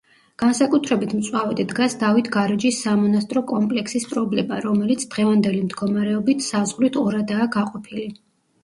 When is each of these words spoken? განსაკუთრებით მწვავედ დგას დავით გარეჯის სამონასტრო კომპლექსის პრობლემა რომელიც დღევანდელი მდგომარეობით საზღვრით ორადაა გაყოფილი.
განსაკუთრებით 0.43 1.11
მწვავედ 1.17 1.61
დგას 1.73 1.95
დავით 2.05 2.31
გარეჯის 2.37 2.79
სამონასტრო 2.87 3.45
კომპლექსის 3.53 4.09
პრობლემა 4.15 4.61
რომელიც 4.67 5.07
დღევანდელი 5.13 5.61
მდგომარეობით 5.69 6.47
საზღვრით 6.51 7.01
ორადაა 7.07 7.51
გაყოფილი. 7.61 8.11